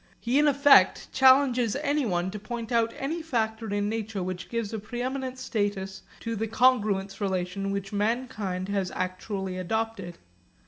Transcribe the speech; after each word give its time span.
He 0.19 0.39
in 0.39 0.47
effect 0.47 1.13
challenges 1.13 1.75
anyone 1.75 2.31
to 2.31 2.39
point 2.39 2.71
out 2.71 2.91
any 2.97 3.21
factor 3.21 3.71
in 3.71 3.87
nature 3.87 4.23
which 4.23 4.49
gives 4.49 4.73
a 4.73 4.79
preeminent 4.79 5.37
status 5.37 6.01
to 6.21 6.35
the 6.35 6.47
congruence 6.47 7.21
relation 7.21 7.69
which 7.69 7.93
mankind 7.93 8.67
has 8.69 8.89
actually 8.95 9.59
adopted. 9.59 10.17